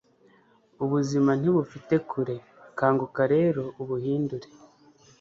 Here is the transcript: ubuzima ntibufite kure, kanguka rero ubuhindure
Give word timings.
ubuzima 0.83 1.31
ntibufite 1.39 1.95
kure, 2.09 2.35
kanguka 2.77 3.21
rero 3.33 3.63
ubuhindure 3.81 4.47